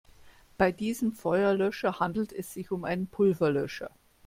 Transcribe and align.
Bei 0.57 0.71
diesem 0.71 1.13
Feuerlöscher 1.13 1.99
handelt 1.99 2.33
es 2.33 2.51
sich 2.55 2.71
um 2.71 2.85
einen 2.85 3.05
Pulverlöscher. 3.05 3.91